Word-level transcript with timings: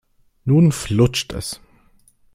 Nun 0.45 0.71
flutscht 0.71 1.31
es. 1.33 1.61